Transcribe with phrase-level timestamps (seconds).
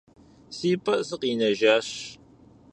[0.55, 1.87] Си пӀэ сыкъинэжащ.